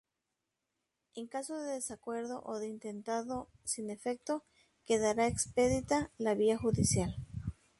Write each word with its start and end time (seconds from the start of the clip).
En 1.13 1.27
caso 1.27 1.55
de 1.57 1.73
desacuerdo 1.73 2.41
o 2.47 2.57
de 2.57 2.67
intentado 2.67 3.49
sin 3.65 3.91
efecto, 3.91 4.43
quedará 4.83 5.27
expedita 5.27 6.09
la 6.17 6.33
vía 6.33 6.57
judicial. 6.57 7.15